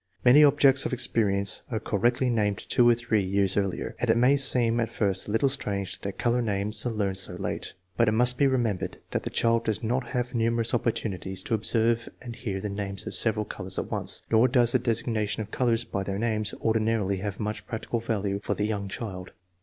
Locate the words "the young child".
18.55-19.33